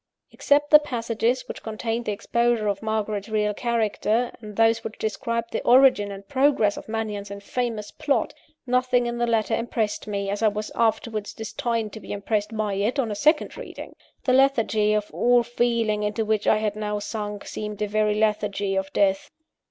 Except 0.31 0.71
the 0.71 0.79
passages 0.79 1.47
which 1.47 1.61
contained 1.61 2.05
the 2.05 2.11
exposure 2.11 2.67
of 2.67 2.81
Margaret's 2.81 3.29
real 3.29 3.53
character, 3.53 4.31
and 4.41 4.55
those 4.55 4.83
which 4.83 4.97
described 4.97 5.51
the 5.51 5.61
origin 5.61 6.11
and 6.11 6.27
progress 6.27 6.75
of 6.75 6.89
Mannion's 6.89 7.29
infamous 7.29 7.91
plot, 7.91 8.33
nothing 8.65 9.05
in 9.05 9.19
the 9.19 9.27
letter 9.27 9.53
impressed 9.55 10.07
me, 10.07 10.27
as 10.31 10.41
I 10.41 10.47
was 10.47 10.71
afterwards 10.73 11.35
destined 11.35 11.93
to 11.93 11.99
be 11.99 12.13
impressed 12.13 12.57
by 12.57 12.73
it, 12.73 12.97
on 12.97 13.11
a 13.11 13.15
second 13.15 13.55
reading. 13.55 13.95
The 14.23 14.33
lethargy 14.33 14.93
of 14.93 15.11
all 15.13 15.43
feeling 15.43 16.01
into 16.01 16.25
which 16.25 16.47
I 16.47 16.57
had 16.57 16.75
now 16.75 16.97
sunk, 16.97 17.45
seemed 17.45 17.79
a 17.83 17.87
very 17.87 18.15
lethargy 18.15 18.75
of 18.75 18.91
death. 18.93 19.29